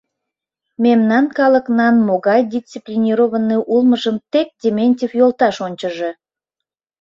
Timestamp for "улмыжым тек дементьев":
3.73-5.11